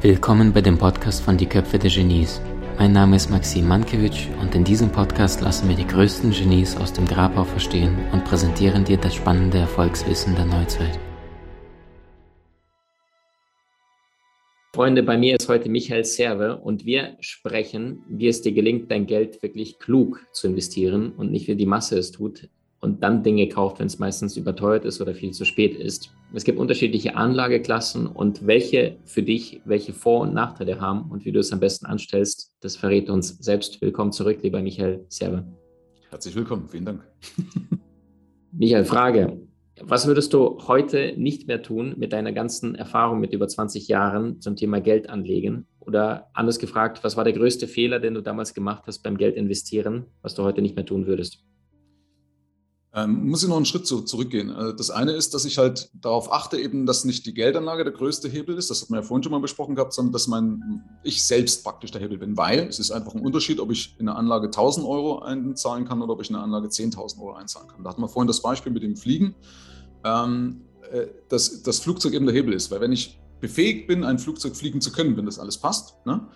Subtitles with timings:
[0.00, 2.40] Willkommen bei dem Podcast von Die Köpfe der Genies.
[2.78, 6.94] Mein Name ist Maxim Mankewitsch und in diesem Podcast lassen wir die größten Genies aus
[6.94, 10.98] dem Grabau verstehen und präsentieren dir das spannende Erfolgswissen der Neuzeit.
[14.74, 19.06] Freunde, bei mir ist heute Michael Serve und wir sprechen, wie es dir gelingt, dein
[19.06, 22.48] Geld wirklich klug zu investieren und nicht wie die Masse es tut,
[22.82, 26.12] und dann Dinge kauft, wenn es meistens überteuert ist oder viel zu spät ist.
[26.34, 31.30] Es gibt unterschiedliche Anlageklassen und welche für dich welche Vor- und Nachteile haben und wie
[31.30, 33.80] du es am besten anstellst, das verrät uns selbst.
[33.80, 35.44] Willkommen zurück, lieber Michael Serve.
[36.10, 37.08] Herzlich willkommen, vielen Dank.
[38.52, 39.40] Michael, Frage.
[39.80, 44.40] Was würdest du heute nicht mehr tun mit deiner ganzen Erfahrung mit über 20 Jahren
[44.40, 45.66] zum Thema Geld anlegen?
[45.78, 49.36] Oder anders gefragt, was war der größte Fehler, den du damals gemacht hast beim Geld
[49.36, 51.44] investieren, was du heute nicht mehr tun würdest?
[52.94, 54.50] Ähm, muss ich noch einen Schritt zu, zurückgehen.
[54.50, 57.92] Äh, das eine ist, dass ich halt darauf achte, eben, dass nicht die Geldanlage der
[57.94, 60.84] größte Hebel ist, das hat man ja vorhin schon mal besprochen gehabt, sondern dass mein,
[61.02, 64.10] ich selbst praktisch der Hebel bin, weil es ist einfach ein Unterschied, ob ich in
[64.10, 67.68] eine Anlage 1000 Euro einzahlen kann oder ob ich in eine Anlage 10.000 Euro einzahlen
[67.68, 67.82] kann.
[67.82, 69.36] Da hatten wir vorhin das Beispiel mit dem Fliegen,
[70.04, 74.18] ähm, äh, dass das Flugzeug eben der Hebel ist, weil wenn ich befähigt bin, ein
[74.18, 76.28] Flugzeug fliegen zu können, wenn das alles passt, ne,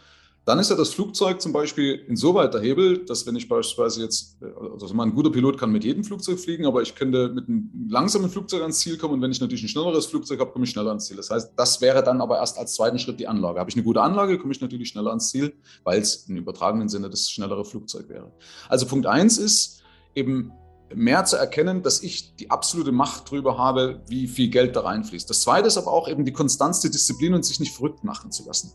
[0.47, 4.39] dann ist ja das Flugzeug zum Beispiel insoweit der Hebel, dass wenn ich beispielsweise jetzt,
[4.41, 8.31] also ein guter Pilot kann mit jedem Flugzeug fliegen, aber ich könnte mit einem langsamen
[8.31, 10.91] Flugzeug ans Ziel kommen und wenn ich natürlich ein schnelleres Flugzeug habe, komme ich schneller
[10.91, 11.17] ans Ziel.
[11.17, 13.59] Das heißt, das wäre dann aber erst als zweiten Schritt die Anlage.
[13.59, 15.53] Habe ich eine gute Anlage, komme ich natürlich schneller ans Ziel,
[15.83, 18.31] weil es im übertragenen Sinne das schnellere Flugzeug wäre.
[18.69, 19.83] Also Punkt eins ist
[20.15, 20.53] eben
[20.95, 25.29] mehr zu erkennen, dass ich die absolute Macht darüber habe, wie viel Geld da reinfließt.
[25.29, 28.31] Das zweite ist aber auch eben die Konstanz, die Disziplin und sich nicht verrückt machen
[28.31, 28.73] zu lassen.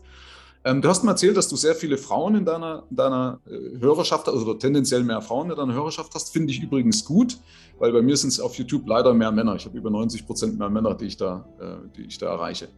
[0.64, 4.26] Ähm, du hast mir erzählt, dass du sehr viele Frauen in deiner, deiner äh, Hörerschaft
[4.26, 6.32] hast, oder tendenziell mehr Frauen in deiner Hörerschaft hast.
[6.32, 7.38] Finde ich übrigens gut,
[7.78, 9.56] weil bei mir sind es auf YouTube leider mehr Männer.
[9.56, 12.68] Ich habe über 90 Prozent mehr Männer, die ich da, äh, die ich da erreiche.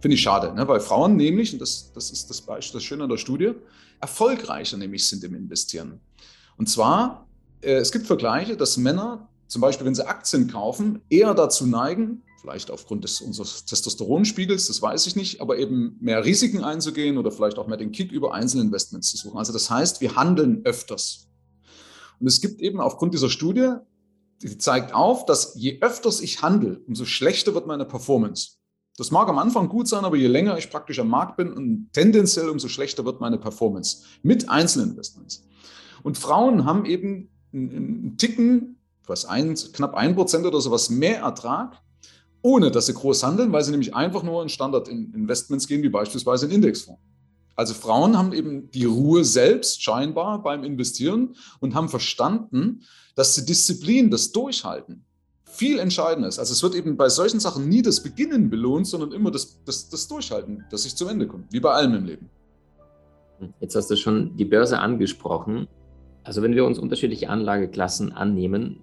[0.00, 0.66] Finde ich schade, ne?
[0.68, 3.52] weil Frauen nämlich, und das, das ist das, Beispiel, das Schöne an der Studie,
[4.00, 6.00] erfolgreicher nämlich sind im Investieren.
[6.56, 7.26] Und zwar,
[7.60, 12.22] äh, es gibt Vergleiche, dass Männer zum Beispiel, wenn sie Aktien kaufen, eher dazu neigen,
[12.42, 17.30] vielleicht aufgrund des unseres Testosteronspiegels, das weiß ich nicht, aber eben mehr Risiken einzugehen oder
[17.30, 19.38] vielleicht auch mehr den Kick über Einzelinvestments zu suchen.
[19.38, 21.28] Also das heißt, wir handeln öfters.
[22.18, 23.74] Und es gibt eben aufgrund dieser Studie,
[24.42, 28.56] die zeigt auf, dass je öfters ich handle, umso schlechter wird meine Performance.
[28.96, 31.90] Das mag am Anfang gut sein, aber je länger ich praktisch am Markt bin und
[31.92, 35.44] tendenziell umso schlechter wird meine Performance mit Einzelinvestments.
[36.02, 41.80] Und Frauen haben eben einen Ticken, was ein, knapp ein Prozent oder sowas mehr Ertrag
[42.42, 46.46] ohne dass sie groß handeln, weil sie nämlich einfach nur in Standard-Investments gehen, wie beispielsweise
[46.46, 47.00] in Indexfonds.
[47.54, 52.82] Also Frauen haben eben die Ruhe selbst scheinbar beim Investieren und haben verstanden,
[53.14, 55.04] dass die Disziplin, das Durchhalten
[55.44, 56.38] viel entscheidender ist.
[56.38, 59.90] Also es wird eben bei solchen Sachen nie das Beginnen belohnt, sondern immer das, das,
[59.90, 62.30] das Durchhalten, dass ich zum Ende komme, wie bei allem im Leben.
[63.60, 65.68] Jetzt hast du schon die Börse angesprochen.
[66.24, 68.80] Also wenn wir uns unterschiedliche Anlageklassen annehmen,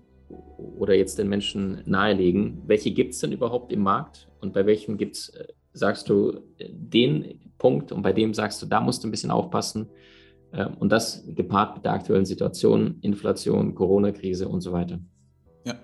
[0.78, 4.98] oder jetzt den Menschen nahelegen, welche gibt es denn überhaupt im Markt und bei welchem
[4.98, 9.08] gibt es, äh, sagst du, den Punkt und bei dem sagst du, da musst du
[9.08, 9.88] ein bisschen aufpassen
[10.54, 15.00] ähm, und das gepaart mit der aktuellen Situation, Inflation, Corona-Krise und so weiter.
[15.66, 15.76] Ja,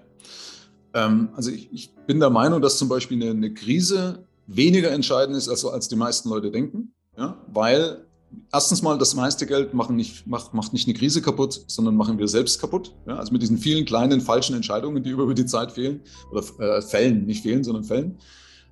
[0.93, 5.37] ähm, also ich, ich, bin der Meinung, dass zum Beispiel eine, eine Krise weniger entscheidend
[5.37, 7.43] ist, als, als die meisten Leute denken, ja?
[7.47, 8.04] weil
[8.51, 12.27] erstens mal, das meiste Geld nicht, macht, macht nicht eine Krise kaputt, sondern machen wir
[12.27, 12.95] selbst kaputt.
[13.07, 16.01] Ja, also mit diesen vielen kleinen falschen Entscheidungen, die über die Zeit fehlen,
[16.31, 18.17] oder äh, Fällen, nicht fehlen, sondern Fällen.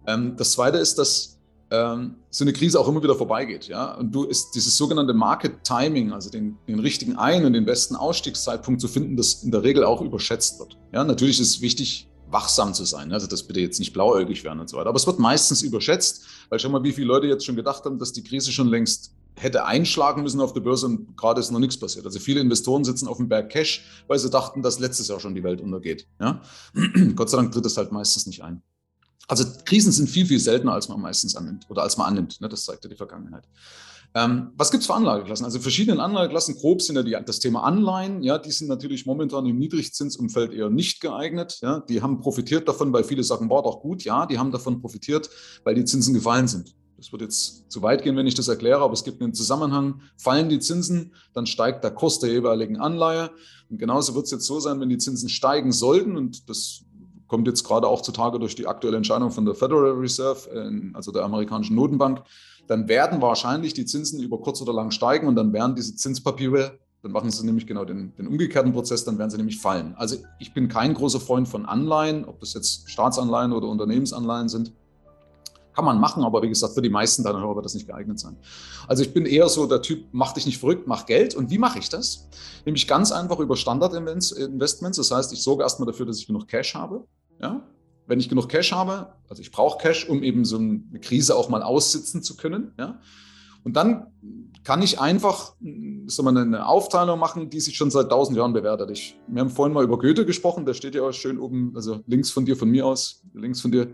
[0.07, 1.39] Ähm, das zweite ist, dass
[1.71, 3.67] ähm, so eine Krise auch immer wieder vorbeigeht.
[3.67, 3.95] Ja?
[3.95, 7.95] Und du ist dieses sogenannte Market Timing, also den, den richtigen Ein- und den besten
[7.95, 10.77] Ausstiegszeitpunkt zu finden, das in der Regel auch überschätzt wird.
[10.93, 13.11] Ja, natürlich ist es wichtig, wachsam zu sein.
[13.11, 14.89] Also das bitte jetzt nicht blauäugig werden und so weiter.
[14.89, 17.97] Aber es wird meistens überschätzt, weil schau mal, wie viele Leute jetzt schon gedacht haben,
[17.97, 21.59] dass die Krise schon längst hätte einschlagen müssen auf der Börse und gerade ist noch
[21.59, 22.05] nichts passiert.
[22.05, 25.35] Also viele Investoren sitzen auf dem Berg Cash, weil sie dachten, dass letztes Jahr schon
[25.35, 26.07] die Welt untergeht.
[26.19, 26.41] Ja?
[27.15, 28.61] Gott sei Dank tritt es halt meistens nicht ein.
[29.27, 32.41] Also Krisen sind viel, viel seltener, als man meistens annimmt oder als man annimmt.
[32.41, 32.49] Ne?
[32.49, 33.47] Das zeigt ja die Vergangenheit.
[34.15, 35.45] Ähm, was gibt es für Anlageklassen?
[35.45, 39.45] Also verschiedene Anlageklassen, grob sind ja die, das Thema Anleihen, ja, die sind natürlich momentan
[39.47, 41.57] im Niedrigzinsumfeld eher nicht geeignet.
[41.61, 44.81] Ja, die haben profitiert davon, weil viele sagen, war doch gut, ja, die haben davon
[44.81, 45.29] profitiert,
[45.63, 46.75] weil die Zinsen gefallen sind.
[47.03, 49.99] Das wird jetzt zu weit gehen, wenn ich das erkläre, aber es gibt einen Zusammenhang.
[50.15, 53.29] Fallen die Zinsen, dann steigt der Kurs der jeweiligen Anleihe.
[53.69, 56.85] Und genauso wird es jetzt so sein, wenn die Zinsen steigen sollten, und das
[57.27, 61.11] kommt jetzt gerade auch zutage durch die aktuelle Entscheidung von der Federal Reserve, äh, also
[61.11, 62.23] der amerikanischen Notenbank,
[62.67, 66.79] dann werden wahrscheinlich die Zinsen über kurz oder lang steigen und dann werden diese Zinspapiere
[67.01, 69.93] Dann machen sie nämlich genau den, den, umgekehrten Prozess, dann werden sie nämlich fallen.
[69.97, 74.71] Also ich bin kein großer Freund von Anleihen, ob das jetzt Staatsanleihen oder Unternehmensanleihen sind.
[75.73, 78.37] Kann man machen, aber wie gesagt, für die meisten dann wird das nicht geeignet sein.
[78.87, 81.35] Also ich bin eher so der Typ, mach dich nicht verrückt, mach Geld.
[81.35, 82.27] Und wie mache ich das?
[82.65, 84.97] Nämlich ganz einfach über Standard-Investments.
[84.97, 87.05] Das heißt, ich sorge erstmal dafür, dass ich genug Cash habe.
[87.41, 87.67] Ja?
[88.05, 91.49] Wenn ich genug Cash habe, also ich brauche Cash, um eben so eine Krise auch
[91.49, 92.73] mal aussitzen zu können.
[92.77, 92.99] Ja?
[93.63, 94.07] Und dann
[94.63, 95.55] kann ich einfach
[96.05, 98.91] so eine Aufteilung machen, die sich schon seit tausend Jahren bewährt hat.
[98.91, 102.01] Ich, wir haben vorhin mal über Goethe gesprochen, der steht ja auch schön oben, also
[102.07, 103.93] links von dir, von mir aus, links von dir.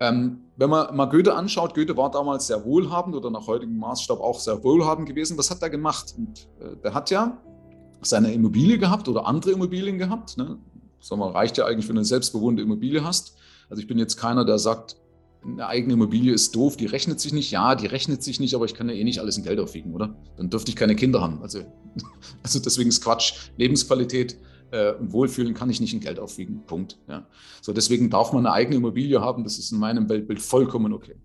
[0.00, 4.18] Ähm, wenn man mal Goethe anschaut, Goethe war damals sehr wohlhabend oder nach heutigem Maßstab
[4.18, 5.36] auch sehr wohlhabend gewesen.
[5.36, 6.14] Was hat er gemacht?
[6.16, 7.38] Und, äh, der hat ja
[8.00, 10.38] seine Immobilie gehabt oder andere Immobilien gehabt.
[10.38, 10.58] Ne?
[11.00, 13.36] Sag mal, reicht ja eigentlich, wenn du eine selbstbewohnte Immobilie hast.
[13.68, 14.96] Also ich bin jetzt keiner, der sagt,
[15.44, 17.50] eine eigene Immobilie ist doof, die rechnet sich nicht.
[17.50, 19.94] Ja, die rechnet sich nicht, aber ich kann ja eh nicht alles in Geld aufwiegen,
[19.94, 20.14] oder?
[20.36, 21.42] Dann dürfte ich keine Kinder haben.
[21.42, 21.60] Also,
[22.42, 23.50] also deswegen ist Quatsch.
[23.58, 24.38] Lebensqualität
[24.70, 26.62] äh, Wohlfühlen kann ich nicht in Geld aufwiegen.
[26.66, 26.98] Punkt.
[27.08, 27.26] Ja.
[27.60, 29.44] So, deswegen darf man eine eigene Immobilie haben.
[29.44, 31.16] Das ist in meinem Weltbild vollkommen okay.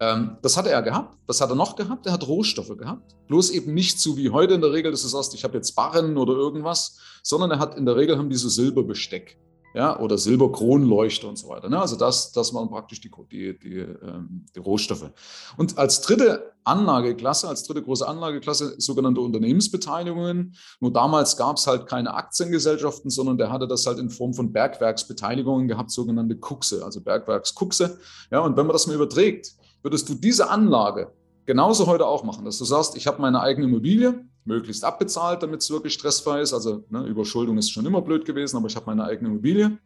[0.00, 1.16] Ähm, das hatte er gehabt.
[1.26, 2.06] Was hat er noch gehabt?
[2.06, 3.14] Er hat Rohstoffe gehabt.
[3.28, 5.76] Bloß eben nicht so wie heute in der Regel, dass du sagst, ich habe jetzt
[5.76, 9.38] Barren oder irgendwas, sondern er hat in der Regel haben die so Silberbesteck
[9.74, 11.68] ja, oder Silberkronleuchter und so weiter.
[11.68, 11.80] Ne?
[11.80, 15.10] Also das, das waren praktisch die, die, die, ähm, die Rohstoffe.
[15.56, 20.54] Und als dritte Anlageklasse, als dritte große Anlageklasse sogenannte Unternehmensbeteiligungen.
[20.80, 24.52] Nur damals gab es halt keine Aktiengesellschaften, sondern der hatte das halt in Form von
[24.52, 27.98] Bergwerksbeteiligungen gehabt, sogenannte Kuxe, also Bergwerkskuxe.
[28.30, 31.12] Ja, und wenn man das mal überträgt, würdest du diese Anlage
[31.44, 35.60] genauso heute auch machen, dass du sagst, ich habe meine eigene Immobilie, möglichst abbezahlt, damit
[35.60, 36.52] es wirklich stressfrei ist.
[36.52, 39.78] Also ne, Überschuldung ist schon immer blöd gewesen, aber ich habe meine eigene Immobilie.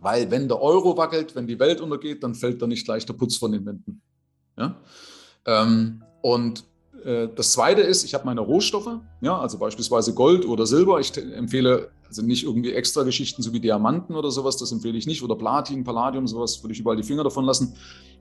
[0.00, 3.14] Weil wenn der Euro wackelt, wenn die Welt untergeht, dann fällt da nicht gleich der
[3.14, 4.02] Putz von den Wänden.
[4.58, 4.80] Ja?
[5.46, 6.64] Ähm, und
[7.04, 11.00] äh, das Zweite ist, ich habe meine Rohstoffe, ja, also beispielsweise Gold oder Silber.
[11.00, 15.06] Ich empfehle also nicht irgendwie extra Geschichten so wie Diamanten oder sowas, das empfehle ich
[15.06, 15.22] nicht.
[15.22, 17.74] Oder Platin, Palladium, sowas würde ich überall die Finger davon lassen.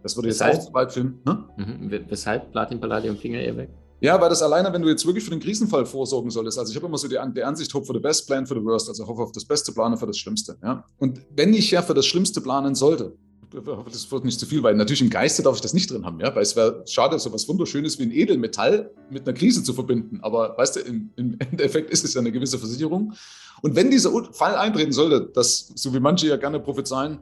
[0.03, 1.19] Das würde jetzt auch zu weit filmen.
[1.25, 1.43] Ne?
[1.57, 2.05] Mhm.
[2.07, 3.69] Weshalb Platin, Palladium, Finger eher weg?
[4.01, 6.75] Ja, weil das alleine, wenn du jetzt wirklich für den Krisenfall vorsorgen solltest, also ich
[6.75, 9.05] habe immer so die, die, Ansicht, hope for the best, plan for the worst, also
[9.05, 10.57] hoffe auf das Beste, plane für das Schlimmste.
[10.63, 10.83] Ja?
[10.97, 13.13] Und wenn ich ja für das Schlimmste planen sollte,
[13.91, 16.19] das wird nicht zu viel, weil natürlich im Geiste darf ich das nicht drin haben,
[16.19, 19.71] ja, weil es wäre schade, so was Wunderschönes wie ein Edelmetall mit einer Krise zu
[19.71, 20.19] verbinden.
[20.23, 23.13] Aber weißt du, im, im Endeffekt ist es ja eine gewisse Versicherung.
[23.61, 27.19] Und wenn dieser Fall eintreten sollte, das, so wie manche ja gerne prophezeien,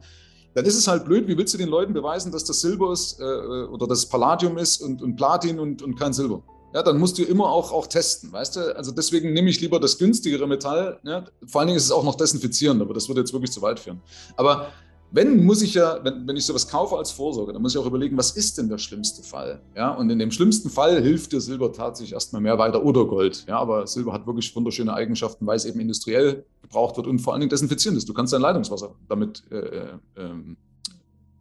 [0.54, 3.20] dann ist es halt blöd, wie willst du den Leuten beweisen, dass das Silber ist
[3.20, 6.42] äh, oder das Palladium ist und, und Platin und, und kein Silber?
[6.74, 8.76] Ja, dann musst du immer auch, auch testen, weißt du?
[8.76, 11.00] Also deswegen nehme ich lieber das günstigere Metall.
[11.04, 11.26] Ja?
[11.46, 13.80] Vor allen Dingen ist es auch noch desinfizierend, aber das würde jetzt wirklich zu weit
[13.80, 14.02] führen.
[14.38, 14.68] Aber
[15.12, 17.86] wenn, muss ich ja, wenn, wenn ich sowas kaufe als Vorsorge, dann muss ich auch
[17.86, 19.60] überlegen, was ist denn der schlimmste Fall?
[19.76, 23.46] Ja, und in dem schlimmsten Fall hilft dir Silber tatsächlich erstmal mehr weiter oder Gold.
[23.48, 27.34] Ja, aber Silber hat wirklich wunderschöne Eigenschaften, weil es eben industriell gebraucht wird und vor
[27.34, 28.08] allen Dingen desinfizierend ist.
[28.08, 29.88] Du kannst dein Leitungswasser damit, äh, äh,
[30.18, 30.58] ähm,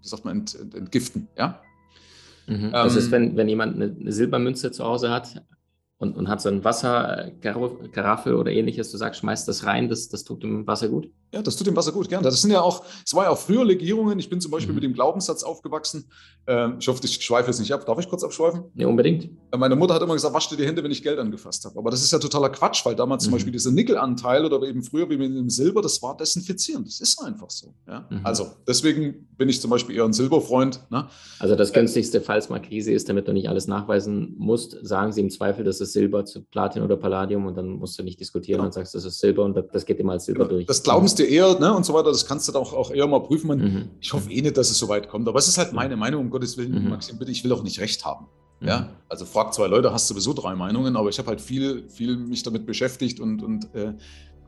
[0.00, 1.28] wie sagt man, ent, entgiften.
[1.36, 1.60] Ja,
[2.48, 2.72] Mhm.
[2.72, 5.42] Das ist, ähm, wenn, wenn jemand eine, eine Silbermünze zu Hause hat,
[5.98, 10.24] und, und hat so ein Wasserkaraffe oder ähnliches, du sagst, schmeißt das rein, das, das
[10.24, 11.10] tut dem Wasser gut?
[11.32, 12.25] Ja, das tut dem Wasser gut, gerne.
[12.25, 14.19] Das sind ja auch, es war ja auch früher Legierungen.
[14.19, 14.76] Ich bin zum Beispiel mhm.
[14.76, 16.06] mit dem Glaubenssatz aufgewachsen.
[16.46, 17.84] Ähm, ich hoffe, ich schweife es nicht ab.
[17.84, 18.64] Darf ich kurz abschweifen?
[18.75, 19.28] Ja, unbedingt.
[19.50, 21.78] Äh, meine Mutter hat immer gesagt, wasch dir die Hände, wenn ich Geld angefasst habe.
[21.78, 23.26] Aber das ist ja totaler Quatsch, weil damals mhm.
[23.26, 26.86] zum Beispiel dieser Nickelanteil oder eben früher wie mit dem Silber, das war desinfizierend.
[26.86, 27.75] Das ist einfach so.
[27.86, 28.06] Ja?
[28.08, 28.20] Mhm.
[28.25, 30.80] Also deswegen bin ich zum Beispiel eher ein Silberfreund.
[30.90, 31.08] Ne?
[31.38, 35.20] Also das günstigste, falls mal Krise ist, damit du nicht alles nachweisen musst, sagen sie
[35.20, 38.58] im Zweifel, dass es Silber zu Platin oder Palladium und dann musst du nicht diskutieren
[38.58, 38.66] genau.
[38.66, 40.56] und sagst, das ist Silber und das geht immer als Silber genau.
[40.56, 40.66] durch.
[40.66, 40.82] Das
[41.18, 43.48] du eher ne, und so weiter, das kannst du dann auch, auch eher mal prüfen.
[43.48, 43.90] Man, mhm.
[44.00, 46.22] Ich hoffe eh nicht, dass es so weit kommt, aber es ist halt meine Meinung,
[46.22, 46.90] um Gottes Willen, mhm.
[46.90, 48.26] Maxim, bitte, ich will auch nicht recht haben.
[48.60, 48.87] Ja, mhm.
[49.08, 52.42] also frag zwei Leute, hast sowieso drei Meinungen, aber ich habe halt viel, viel mich
[52.42, 53.94] damit beschäftigt und, und äh,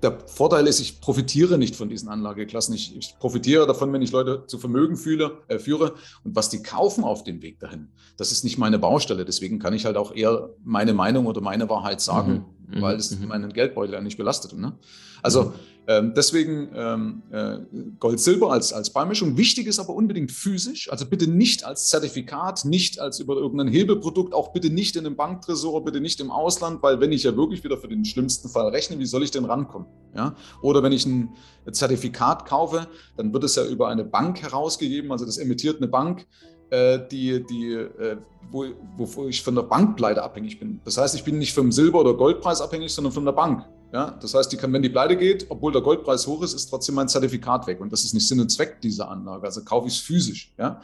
[0.03, 2.75] der Vorteil ist, ich profitiere nicht von diesen Anlageklassen.
[2.75, 5.95] Ich, ich profitiere davon, wenn ich Leute zu Vermögen fühle, äh, führe.
[6.25, 9.25] Und was die kaufen auf dem Weg dahin, das ist nicht meine Baustelle.
[9.25, 12.81] Deswegen kann ich halt auch eher meine Meinung oder meine Wahrheit sagen, mhm.
[12.81, 13.29] weil es mhm.
[13.29, 14.55] meinen Geldbeutel ja nicht belastet.
[14.55, 14.79] Ne?
[15.23, 15.53] Also mhm.
[15.91, 17.59] Ähm, deswegen ähm, äh,
[17.99, 19.37] Gold-Silber als, als Beimischung.
[19.37, 20.89] Wichtig ist aber unbedingt physisch.
[20.89, 25.17] Also bitte nicht als Zertifikat, nicht als über irgendein Hebelprodukt, auch bitte nicht in einem
[25.17, 28.69] Banktresor, bitte nicht im Ausland, weil wenn ich ja wirklich wieder für den schlimmsten Fall
[28.69, 29.89] rechne, wie soll ich denn rankommen?
[30.15, 30.37] Ja?
[30.63, 31.31] Oder wenn ich ein
[31.73, 36.25] Zertifikat kaufe, dann wird es ja über eine Bank herausgegeben, also das emittiert eine Bank
[36.71, 38.17] äh, die, die, äh,
[38.49, 38.67] wo,
[38.97, 40.81] wo ich von der Bank leider abhängig bin.
[40.85, 43.65] Das heißt, ich bin nicht vom Silber- oder Goldpreis abhängig, sondern von der Bank.
[43.93, 46.67] Ja, das heißt, die kann, wenn die pleite geht, obwohl der Goldpreis hoch ist, ist
[46.67, 47.81] trotzdem mein Zertifikat weg.
[47.81, 49.45] Und das ist nicht Sinn und Zweck dieser Anlage.
[49.45, 50.55] Also kaufe ich es physisch.
[50.59, 50.81] Ja?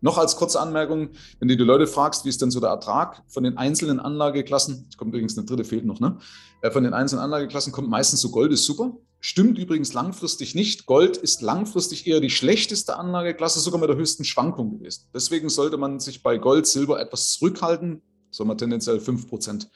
[0.00, 3.22] Noch als kurze Anmerkung, wenn du die Leute fragst, wie ist denn so der Ertrag
[3.28, 6.18] von den einzelnen Anlageklassen, es kommt übrigens eine dritte fehlt noch, ne?
[6.62, 8.96] Äh, von den einzelnen Anlageklassen kommt meistens so Gold ist super.
[9.20, 10.86] Stimmt übrigens langfristig nicht.
[10.86, 15.08] Gold ist langfristig eher die schlechteste Anlageklasse, sogar mit der höchsten Schwankung gewesen.
[15.14, 19.66] Deswegen sollte man sich bei Gold, Silber etwas zurückhalten, sagen wir tendenziell 5%.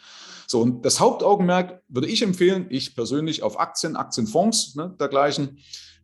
[0.51, 5.59] So, und das Hauptaugenmerk würde ich empfehlen, ich persönlich auf Aktien, Aktienfonds ne, dergleichen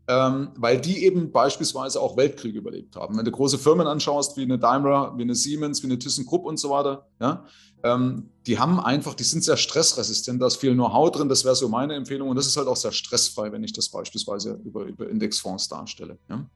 [0.08, 3.16] ähm, weil die eben beispielsweise auch Weltkriege überlebt haben.
[3.16, 6.58] Wenn du große Firmen anschaust, wie eine Daimler, wie eine Siemens, wie eine ThyssenKrupp und
[6.58, 7.44] so weiter, ja,
[7.82, 11.56] ähm, die haben einfach, die sind sehr stressresistent, da ist viel Know-how drin, das wäre
[11.56, 14.84] so meine Empfehlung und das ist halt auch sehr stressfrei, wenn ich das beispielsweise über,
[14.84, 16.18] über Indexfonds darstelle.
[16.28, 16.46] Ja.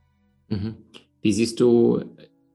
[0.48, 0.76] Mhm.
[1.20, 2.04] Wie siehst du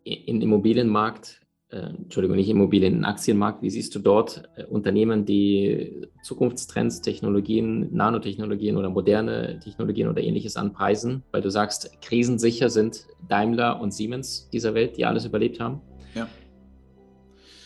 [0.04, 3.62] im Immobilienmarkt Entschuldigung, nicht Immobilien, Aktienmarkt.
[3.62, 10.58] Wie siehst du dort äh, Unternehmen, die Zukunftstrends, Technologien, Nanotechnologien oder moderne Technologien oder ähnliches
[10.58, 11.24] anpreisen?
[11.32, 15.82] Weil du sagst, krisensicher sind Daimler und Siemens dieser Welt, die alles überlebt haben.
[16.14, 16.28] Ja.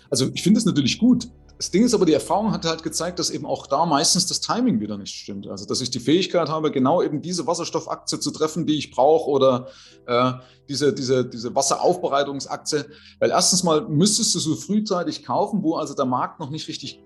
[0.10, 1.28] Also ich finde es natürlich gut,
[1.60, 4.40] das Ding ist aber, die Erfahrung hat halt gezeigt, dass eben auch da meistens das
[4.40, 5.46] Timing wieder nicht stimmt.
[5.46, 9.30] Also, dass ich die Fähigkeit habe, genau eben diese Wasserstoffaktie zu treffen, die ich brauche
[9.30, 9.68] oder
[10.08, 10.32] äh,
[10.70, 12.86] diese, diese, diese Wasseraufbereitungsaktie.
[13.20, 17.04] Weil erstens mal müsstest du so frühzeitig kaufen, wo also der Markt noch nicht richtig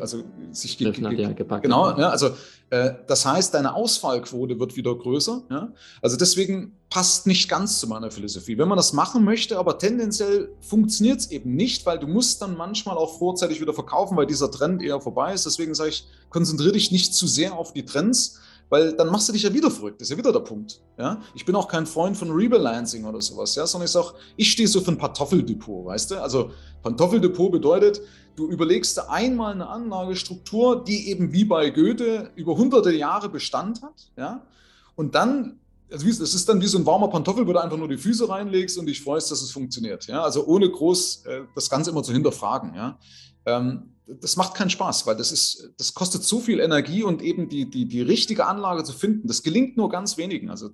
[0.00, 1.62] also sich ge ja, gepackt.
[1.62, 2.30] Genau, ja, also
[2.70, 5.42] äh, das heißt, deine Ausfallquote wird wieder größer.
[5.50, 5.72] Ja?
[6.00, 8.56] Also deswegen passt nicht ganz zu meiner Philosophie.
[8.58, 12.56] Wenn man das machen möchte, aber tendenziell funktioniert es eben nicht, weil du musst dann
[12.56, 15.46] manchmal auch vorzeitig wieder verkaufen, weil dieser Trend eher vorbei ist.
[15.46, 18.40] Deswegen sage ich, konzentriere dich nicht zu sehr auf die Trends,
[18.70, 20.00] weil dann machst du dich ja wieder verrückt.
[20.00, 20.80] Das ist ja wieder der Punkt.
[20.96, 21.20] Ja?
[21.34, 23.66] Ich bin auch kein Freund von Rebalancing oder sowas, ja?
[23.66, 26.22] sondern ich sage, ich stehe so für ein Pantoffeldepot, weißt du?
[26.22, 28.00] Also Pantoffeldepot bedeutet,
[28.36, 33.82] du überlegst dir einmal eine Anlagestruktur, die eben wie bei Goethe über hunderte Jahre Bestand
[33.82, 34.46] hat, ja?
[34.94, 35.58] und dann
[35.92, 38.28] also es ist dann wie so ein warmer Pantoffel, wo du einfach nur die Füße
[38.28, 40.06] reinlegst und dich freust, dass es funktioniert.
[40.06, 40.22] Ja?
[40.22, 42.74] Also ohne groß äh, das Ganze immer zu hinterfragen.
[42.74, 42.96] Ja?
[43.44, 47.48] Ähm, das macht keinen Spaß, weil das ist, das kostet so viel Energie und eben
[47.48, 50.50] die, die, die richtige Anlage zu finden, das gelingt nur ganz wenigen.
[50.50, 50.70] Also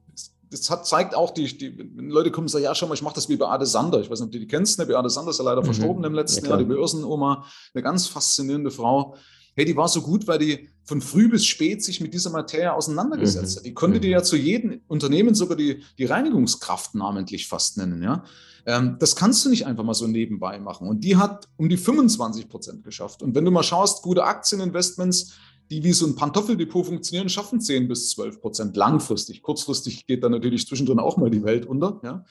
[0.50, 3.16] das hat, zeigt auch, die, die Leute kommen und sagen, ja, schau mal, ich mache
[3.16, 4.00] das wie Beate Sander.
[4.00, 4.86] Ich weiß nicht, ob du die kennst, ne?
[4.86, 5.66] Beate Sander ist ja leider mhm.
[5.66, 9.16] verstorben im letzten ja, Jahr, die Börsenoma, eine ganz faszinierende Frau.
[9.54, 12.72] Hey, die war so gut, weil die von früh bis spät sich mit dieser Materie
[12.72, 13.58] auseinandergesetzt mhm.
[13.58, 13.66] hat.
[13.66, 14.02] Die konnte mhm.
[14.02, 18.24] dir ja zu jedem Unternehmen sogar die, die Reinigungskraft namentlich fast nennen, ja.
[18.66, 20.88] Ähm, das kannst du nicht einfach mal so nebenbei machen.
[20.88, 23.22] Und die hat um die 25 Prozent geschafft.
[23.22, 25.34] Und wenn du mal schaust, gute Aktieninvestments,
[25.70, 29.42] die wie so ein Pantoffeldepot funktionieren, schaffen 10 bis 12 Prozent langfristig.
[29.42, 32.00] Kurzfristig geht dann natürlich zwischendrin auch mal die Welt unter.
[32.04, 32.24] Ja?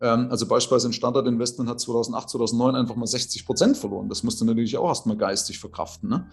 [0.00, 4.08] Ähm, also beispielsweise ein Standardinvestment hat 2008, 2009 einfach mal 60 Prozent verloren.
[4.08, 6.08] Das musst du natürlich auch erstmal geistig verkraften.
[6.08, 6.26] Ne?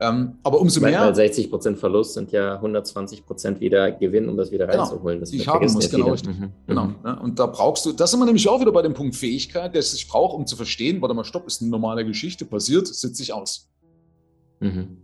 [0.00, 1.00] Ähm, aber umso mehr.
[1.00, 5.20] Weil 60 Prozent Verlust sind ja 120 Prozent wieder Gewinn, um das wieder genau, reinzuholen.
[5.20, 6.36] Das ich haben muss, genau richtig.
[6.36, 6.52] Mhm.
[6.66, 6.86] Genau.
[6.86, 6.96] Mhm.
[7.04, 9.72] Ja, und da brauchst du, da sind wir nämlich auch wieder bei dem Punkt Fähigkeit,
[9.72, 13.22] der ich brauche, um zu verstehen, warte mal, stopp, ist eine normale Geschichte, passiert, sitze
[13.22, 13.68] ich aus.
[14.58, 14.96] Mhm.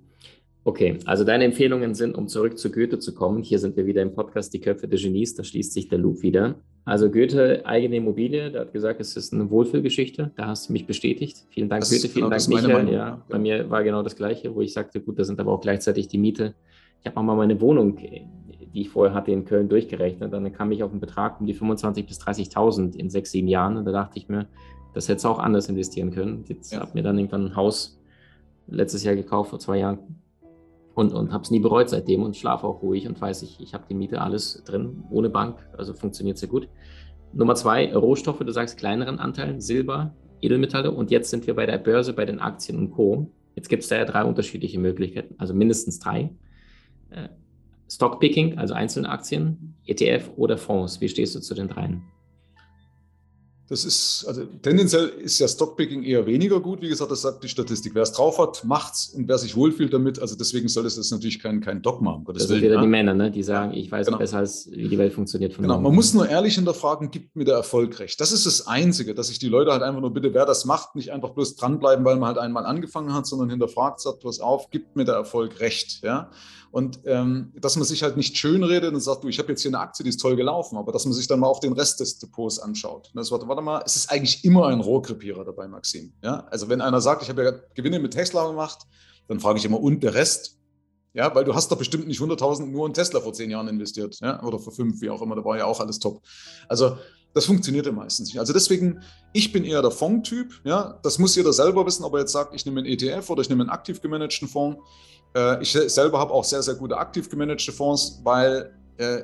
[0.64, 3.42] Okay, also deine Empfehlungen sind, um zurück zu Goethe zu kommen.
[3.42, 6.22] Hier sind wir wieder im Podcast Die Köpfe der Genies, da schließt sich der Loop
[6.22, 6.56] wieder.
[6.88, 10.30] Also Goethe, eigene Immobilie, der hat gesagt, es ist eine Wohlfühlgeschichte.
[10.37, 11.45] Da hast du mich bestätigt.
[11.50, 12.92] Vielen Dank, das Goethe, vielen genau, Dank, Michael.
[12.92, 15.61] Ja, bei mir war genau das Gleiche, wo ich sagte, gut, da sind aber auch
[15.61, 16.54] gleichzeitig die Miete.
[17.00, 20.33] Ich habe auch mal meine Wohnung, die ich vorher hatte in Köln, durchgerechnet.
[20.33, 23.76] Dann kam ich auf einen Betrag um die 25.000 bis 30.000 in sechs, sieben Jahren.
[23.76, 24.47] Und da dachte ich mir,
[24.95, 26.47] das hätte auch anders investieren können.
[26.49, 26.80] Jetzt ja.
[26.80, 28.00] habe mir dann irgendwann ein Haus
[28.66, 29.99] letztes Jahr gekauft, vor zwei Jahren
[30.99, 33.73] und, und habe es nie bereut seitdem und schlafe auch ruhig und weiß, ich, ich
[33.73, 36.69] habe die Miete alles drin, ohne Bank, also funktioniert sehr gut.
[37.33, 41.78] Nummer zwei, Rohstoffe, du sagst kleineren Anteil, Silber, Edelmetalle und jetzt sind wir bei der
[41.78, 43.31] Börse, bei den Aktien und Co.
[43.55, 46.31] Jetzt gibt es da ja drei unterschiedliche Möglichkeiten, also mindestens drei.
[47.11, 47.28] Äh,
[47.88, 51.00] Stockpicking, also einzelne Aktien, ETF oder Fonds.
[51.00, 52.02] Wie stehst du zu den dreien?
[53.68, 56.80] Das ist, also tendenziell ist ja Stockpicking eher weniger gut.
[56.80, 57.94] Wie gesagt, das sagt die Statistik.
[57.94, 61.10] Wer es drauf hat, macht's und wer sich wohlfühlt damit, also deswegen soll es das
[61.10, 62.25] natürlich kein, kein Dogma haben.
[62.32, 62.80] Das sind wieder ja.
[62.80, 63.30] die Männer, ne?
[63.30, 64.18] die sagen, ich weiß genau.
[64.18, 65.54] besser, als wie die Welt funktioniert.
[65.54, 68.18] genau, man muss nur ehrlich hinterfragen, gibt mir der Erfolg recht.
[68.22, 70.94] Das ist das Einzige, dass sich die Leute halt einfach nur bitte, wer das macht,
[70.96, 74.70] nicht einfach bloß dranbleiben, weil man halt einmal angefangen hat, sondern hinterfragt, sagt was auf,
[74.70, 76.00] gibt mir der Erfolg recht.
[76.02, 76.30] Ja?
[76.70, 79.70] Und ähm, dass man sich halt nicht schönredet und sagt, du, ich habe jetzt hier
[79.70, 82.00] eine Aktie, die ist toll gelaufen, aber dass man sich dann mal auch den Rest
[82.00, 83.10] des Depots anschaut.
[83.12, 86.12] Und das warte, warte mal, es ist eigentlich immer ein Rohrkrepierer dabei, Maxim.
[86.22, 86.46] Ja?
[86.50, 88.78] Also wenn einer sagt, ich habe ja Gewinne mit Tesla gemacht,
[89.26, 90.56] dann frage ich immer, und der Rest?
[91.14, 94.18] Ja, weil du hast doch bestimmt nicht 100.000 nur in Tesla vor zehn Jahren investiert,
[94.20, 94.40] ja?
[94.42, 96.22] oder vor fünf, wie auch immer, da war ja auch alles top.
[96.68, 96.98] Also
[97.34, 98.38] das funktioniert ja meistens nicht.
[98.38, 99.00] Also deswegen,
[99.32, 100.60] ich bin eher der Fondstyp.
[100.64, 103.42] Ja, das muss jeder selber wissen, ob er jetzt sagt, ich nehme einen ETF oder
[103.42, 104.78] ich nehme einen aktiv gemanagten Fonds.
[105.34, 109.22] Äh, ich selber habe auch sehr, sehr gute aktiv gemanagte Fonds, weil äh,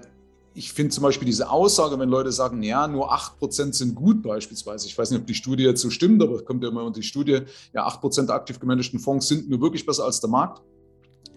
[0.54, 4.86] ich finde zum Beispiel diese Aussage, wenn Leute sagen, ja, nur 8% sind gut beispielsweise.
[4.86, 7.02] Ich weiß nicht, ob die Studie jetzt so stimmt, aber es kommt ja immer die
[7.02, 7.40] Studie,
[7.72, 10.62] ja, 8% der aktiv gemanagten Fonds sind nur wirklich besser als der Markt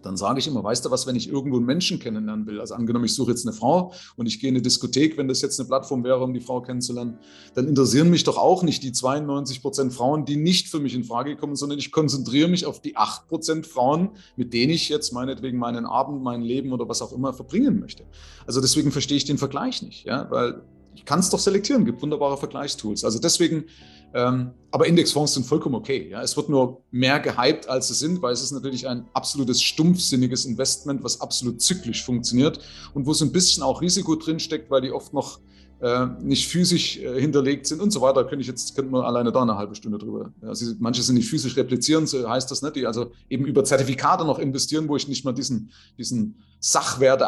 [0.08, 2.74] dann sage ich immer, weißt du was, wenn ich irgendwo einen Menschen kennenlernen will, also
[2.74, 5.60] angenommen, ich suche jetzt eine Frau und ich gehe in eine Diskothek, wenn das jetzt
[5.60, 7.18] eine Plattform wäre, um die Frau kennenzulernen,
[7.54, 11.04] dann interessieren mich doch auch nicht die 92 Prozent Frauen, die nicht für mich in
[11.04, 15.12] Frage kommen, sondern ich konzentriere mich auf die 8 Prozent Frauen, mit denen ich jetzt
[15.12, 18.06] meinetwegen meinen Abend, mein Leben oder was auch immer verbringen möchte.
[18.46, 20.62] Also deswegen verstehe ich den Vergleich nicht, ja, weil
[20.96, 23.04] ich kann es doch selektieren, gibt wunderbare Vergleichstools.
[23.04, 23.66] Also deswegen,
[24.14, 26.10] aber Indexfonds sind vollkommen okay.
[26.10, 26.22] Ja.
[26.22, 30.46] Es wird nur mehr gehypt, als sie sind, weil es ist natürlich ein absolutes stumpfsinniges
[30.46, 32.60] Investment, was absolut zyklisch funktioniert
[32.94, 35.40] und wo so ein bisschen auch Risiko drinsteckt, weil die oft noch
[35.80, 38.24] äh, nicht physisch äh, hinterlegt sind und so weiter.
[38.24, 40.32] Könnte ich jetzt, könnte man alleine da eine halbe Stunde drüber.
[40.42, 44.26] Also manche sind nicht physisch replizieren, so heißt das nicht, die also eben über Zertifikate
[44.26, 47.22] noch investieren, wo ich nicht mal diesen, diesen Sachwert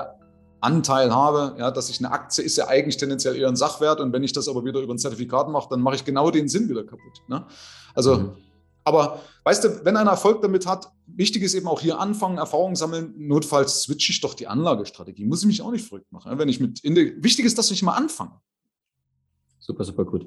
[0.61, 4.13] Anteil habe, ja, dass ich eine Aktie ist ja eigentlich tendenziell eher ein Sachwert und
[4.13, 6.69] wenn ich das aber wieder über ein Zertifikat mache, dann mache ich genau den Sinn
[6.69, 7.21] wieder kaputt.
[7.27, 7.45] Ne?
[7.95, 8.31] Also, mhm.
[8.83, 12.75] aber weißt du, wenn einer Erfolg damit hat, wichtig ist eben auch hier anfangen, Erfahrungen
[12.75, 16.37] sammeln, notfalls switche ich doch die Anlagestrategie, muss ich mich auch nicht verrückt machen.
[16.37, 18.39] Wenn ich mit, wichtig ist, dass ich mal anfange.
[19.59, 20.25] Super, super gut.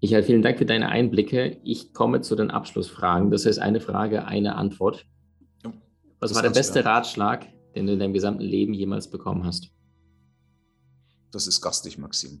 [0.00, 1.60] Michael, vielen Dank für deine Einblicke.
[1.64, 3.30] Ich komme zu den Abschlussfragen.
[3.30, 5.06] Das heißt, eine Frage, eine Antwort.
[6.20, 9.70] Was war der beste Ratschlag, den du in deinem gesamten Leben jemals bekommen hast?
[11.30, 12.40] Das ist gastig, Maxim.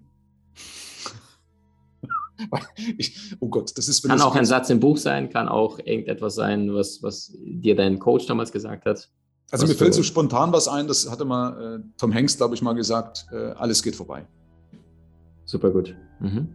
[2.96, 4.06] ich, oh Gott, das ist.
[4.06, 7.98] Kann auch ein Satz im Buch sein, kann auch irgendetwas sein, was, was dir dein
[7.98, 9.08] Coach damals gesagt hat.
[9.50, 12.62] Also mir fällt so spontan was ein, das hatte mal äh, Tom Hanks, glaube ich,
[12.62, 14.26] mal gesagt, äh, alles geht vorbei.
[15.44, 15.94] Super gut.
[16.20, 16.54] Mhm.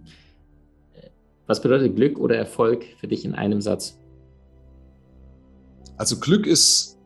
[1.47, 3.97] Was bedeutet Glück oder Erfolg für dich in einem Satz?
[5.97, 6.98] Also Glück ist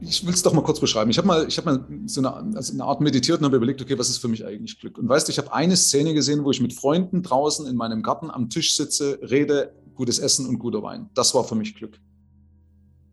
[0.00, 1.10] ich will es doch mal kurz beschreiben.
[1.10, 3.98] Ich habe mal, hab mal so eine, also eine, Art meditiert und habe überlegt, okay,
[3.98, 4.98] was ist für mich eigentlich Glück?
[4.98, 8.02] Und weißt du, ich habe eine Szene gesehen, wo ich mit Freunden draußen in meinem
[8.02, 11.10] Garten am Tisch sitze, rede, gutes Essen und guter Wein.
[11.14, 11.98] Das war für mich Glück.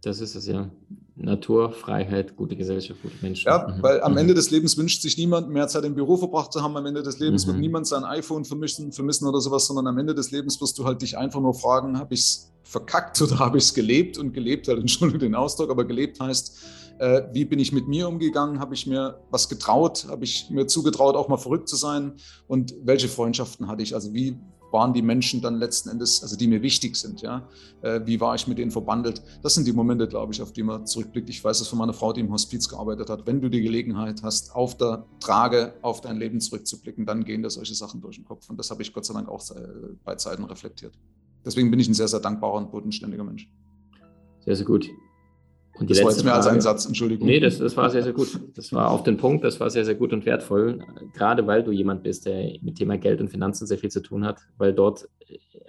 [0.01, 0.69] Das ist es ja.
[1.15, 3.47] Natur, Freiheit, gute Gesellschaft, gute Menschen.
[3.47, 3.81] Ja, mhm.
[3.81, 4.17] weil am mhm.
[4.19, 6.75] Ende des Lebens wünscht sich niemand mehr Zeit im Büro verbracht zu haben.
[6.75, 7.51] Am Ende des Lebens mhm.
[7.51, 10.85] wird niemand sein iPhone vermissen, vermissen oder sowas, sondern am Ende des Lebens wirst du
[10.85, 14.17] halt dich einfach nur fragen, habe ich es verkackt oder habe ich es gelebt?
[14.17, 16.57] Und gelebt halt, Entschuldigung den Ausdruck, aber gelebt heißt,
[16.99, 18.59] äh, wie bin ich mit mir umgegangen?
[18.59, 20.07] Habe ich mir was getraut?
[20.09, 22.13] Habe ich mir zugetraut, auch mal verrückt zu sein?
[22.47, 23.93] Und welche Freundschaften hatte ich?
[23.93, 24.37] Also wie
[24.71, 27.47] waren die Menschen dann letzten Endes, also die mir wichtig sind, ja?
[27.81, 29.21] Äh, wie war ich mit denen verbandelt?
[29.41, 31.29] Das sind die Momente, glaube ich, auf die man zurückblickt.
[31.29, 33.25] Ich weiß es von meiner Frau, die im Hospiz gearbeitet hat.
[33.25, 37.49] Wenn du die Gelegenheit hast, auf der Trage auf dein Leben zurückzublicken, dann gehen da
[37.49, 38.49] solche Sachen durch den Kopf.
[38.49, 39.61] Und das habe ich Gott sei Dank auch äh,
[40.03, 40.93] bei Zeiten reflektiert.
[41.45, 43.47] Deswegen bin ich ein sehr, sehr dankbarer und bodenständiger Mensch.
[44.39, 44.89] Sehr, sehr gut.
[45.77, 47.27] Und das war jetzt mehr Frage, als ein Satz, Entschuldigung.
[47.27, 48.39] Nee, das, das war sehr, sehr gut.
[48.55, 50.79] Das war auf den Punkt, das war sehr, sehr gut und wertvoll.
[51.13, 54.23] Gerade weil du jemand bist, der mit Thema Geld und Finanzen sehr viel zu tun
[54.23, 55.09] hat, weil dort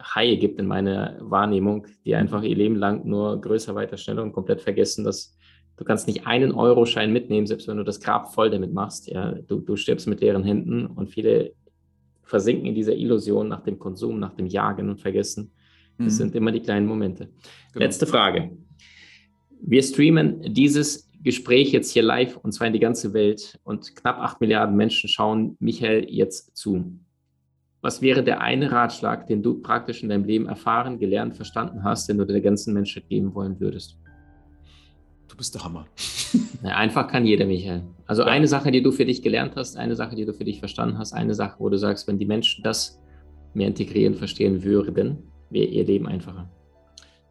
[0.00, 4.32] Haie gibt in meiner Wahrnehmung, die einfach ihr Leben lang nur größer, weiter, schneller und
[4.32, 5.36] komplett vergessen, dass
[5.76, 9.08] du kannst nicht einen Euroschein mitnehmen, selbst wenn du das Grab voll damit machst.
[9.08, 11.52] Ja, du, du stirbst mit leeren Händen und viele
[12.22, 15.52] versinken in dieser Illusion nach dem Konsum, nach dem Jagen und vergessen.
[15.98, 16.16] Das mhm.
[16.16, 17.28] sind immer die kleinen Momente.
[17.72, 17.84] Genau.
[17.84, 18.50] Letzte Frage.
[19.60, 24.18] Wir streamen dieses Gespräch jetzt hier live und zwar in die ganze Welt und knapp
[24.18, 26.98] acht Milliarden Menschen schauen Michael jetzt zu.
[27.80, 32.08] Was wäre der eine Ratschlag, den du praktisch in deinem Leben erfahren, gelernt, verstanden hast,
[32.08, 33.98] den du der ganzen Menschheit geben wollen würdest?
[35.28, 35.86] Du bist der Hammer.
[36.62, 37.82] Ja, einfach kann jeder, Michael.
[38.06, 38.28] Also ja.
[38.28, 40.98] eine Sache, die du für dich gelernt hast, eine Sache, die du für dich verstanden
[40.98, 43.00] hast, eine Sache, wo du sagst, wenn die Menschen das
[43.54, 45.18] mehr integrieren, verstehen würden,
[45.50, 46.48] ihr Leben einfacher.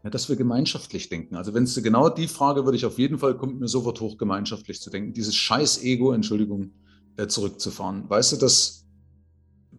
[0.03, 1.35] Ja, dass wir gemeinschaftlich denken.
[1.35, 4.17] Also wenn es genau die Frage würde ich auf jeden Fall, kommt mir sofort hoch,
[4.17, 5.13] gemeinschaftlich zu denken.
[5.13, 6.71] Dieses scheiß Ego, Entschuldigung,
[7.17, 8.07] äh, zurückzufahren.
[8.09, 8.85] Weißt du, dass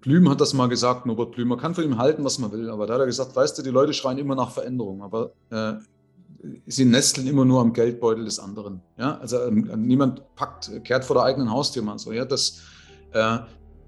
[0.00, 2.70] Blüm hat das mal gesagt, Norbert Blüm, man kann von ihm halten, was man will,
[2.70, 5.74] aber da hat er gesagt, weißt du, die Leute schreien immer nach Veränderung, aber äh,
[6.66, 8.82] sie nesteln immer nur am Geldbeutel des anderen.
[8.98, 9.18] Ja?
[9.18, 12.12] Also äh, niemand packt, kehrt vor der eigenen Haustür mal so.
[12.12, 12.24] Ja?
[12.24, 12.62] Das,
[13.12, 13.38] äh,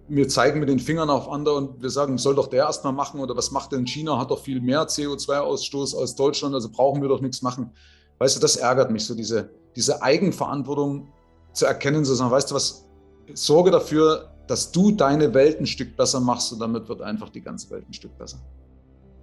[0.08, 3.20] wir zeigen mit den Fingern auf andere und wir sagen, soll doch der erstmal machen
[3.20, 7.08] oder was macht denn China, hat doch viel mehr CO2-Ausstoß als Deutschland, also brauchen wir
[7.08, 7.70] doch nichts machen.
[8.18, 11.08] Weißt du, das ärgert mich so, diese, diese Eigenverantwortung
[11.52, 12.88] zu erkennen, zu sagen, weißt du was,
[13.34, 17.42] sorge dafür, dass du deine Welt ein Stück besser machst und damit wird einfach die
[17.42, 18.38] ganze Welt ein Stück besser.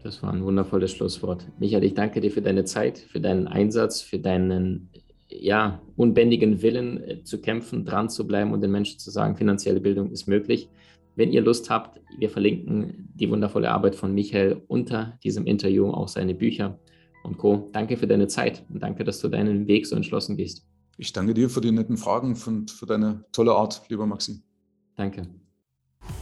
[0.04, 1.48] Das war ein wundervolles Schlusswort.
[1.58, 4.92] Michael, ich danke dir für deine Zeit, für deinen Einsatz, für deinen
[5.42, 9.80] ja, unbändigen Willen äh, zu kämpfen, dran zu bleiben und den Menschen zu sagen, finanzielle
[9.80, 10.70] Bildung ist möglich.
[11.16, 16.10] Wenn ihr Lust habt, wir verlinken die wundervolle Arbeit von Michael unter diesem Interview, auch
[16.10, 16.80] seine Bücher
[17.24, 17.70] und Co.
[17.72, 20.68] Danke für deine Zeit und danke, dass du deinen Weg so entschlossen gehst.
[20.98, 24.44] Ich danke dir für die netten Fragen und für deine tolle Art, lieber Maxim.
[24.96, 25.28] Danke.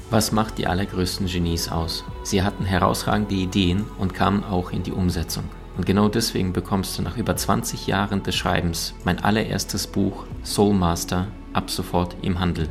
[0.09, 2.03] Was macht die allergrößten Genies aus?
[2.23, 5.43] Sie hatten herausragende Ideen und kamen auch in die Umsetzung.
[5.75, 10.73] Und genau deswegen bekommst du nach über 20 Jahren des Schreibens mein allererstes Buch Soul
[10.73, 12.69] Master ab sofort im Handel.